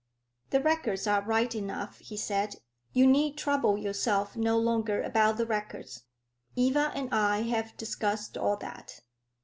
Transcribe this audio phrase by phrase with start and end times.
[0.49, 2.55] "The records are right enough," he said;
[2.91, 6.05] "you need trouble yourself no longer about the records.
[6.55, 9.01] Eva and I have discussed all that."